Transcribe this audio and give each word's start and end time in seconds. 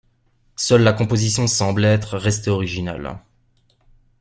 Seule 0.55 0.81
la 0.81 0.93
composition 0.93 1.45
semble 1.45 1.85
être 1.85 2.17
restée 2.17 2.49
originale. 2.49 3.19